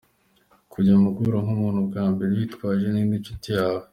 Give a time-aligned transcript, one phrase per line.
[0.71, 3.83] Kujya guhura n’umuntu bwa mbere witwaje n’indi nshuti yawe.